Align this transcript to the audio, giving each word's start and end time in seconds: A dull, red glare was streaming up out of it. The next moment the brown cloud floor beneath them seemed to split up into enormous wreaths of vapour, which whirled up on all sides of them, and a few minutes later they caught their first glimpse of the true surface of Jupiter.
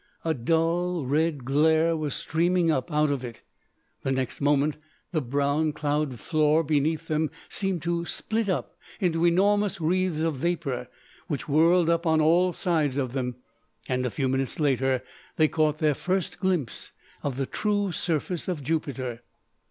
A 0.25 0.33
dull, 0.33 1.05
red 1.05 1.45
glare 1.45 1.95
was 1.95 2.15
streaming 2.15 2.71
up 2.71 2.91
out 2.91 3.11
of 3.11 3.23
it. 3.23 3.41
The 4.01 4.11
next 4.11 4.41
moment 4.41 4.77
the 5.11 5.21
brown 5.21 5.73
cloud 5.73 6.19
floor 6.19 6.63
beneath 6.63 7.07
them 7.07 7.29
seemed 7.49 7.83
to 7.83 8.05
split 8.05 8.49
up 8.49 8.77
into 8.99 9.25
enormous 9.25 9.79
wreaths 9.79 10.21
of 10.21 10.37
vapour, 10.37 10.87
which 11.27 11.47
whirled 11.47 11.87
up 11.87 12.07
on 12.07 12.19
all 12.19 12.51
sides 12.51 12.97
of 12.97 13.13
them, 13.13 13.35
and 13.87 14.03
a 14.03 14.09
few 14.09 14.27
minutes 14.27 14.59
later 14.59 15.03
they 15.35 15.47
caught 15.47 15.77
their 15.77 15.93
first 15.93 16.39
glimpse 16.39 16.91
of 17.21 17.37
the 17.37 17.45
true 17.45 17.91
surface 17.91 18.47
of 18.47 18.63
Jupiter. 18.63 19.21